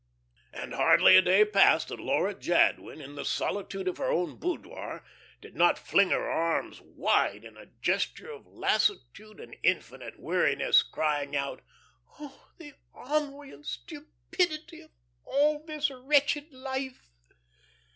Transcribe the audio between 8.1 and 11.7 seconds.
of lassitude and infinite weariness, crying out: